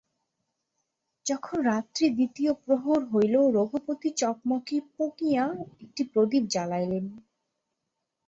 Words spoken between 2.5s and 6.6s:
প্রহর হইল, রঘুপতি চকমকি পুঁকিয়া একটি প্রদীপ